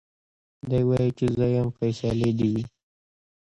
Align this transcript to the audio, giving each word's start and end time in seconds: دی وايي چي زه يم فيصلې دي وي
دی 0.69 0.81
وايي 0.87 1.09
چي 1.17 1.25
زه 1.37 1.45
يم 1.55 1.69
فيصلې 1.77 2.31
دي 2.37 2.47
وي 2.53 2.63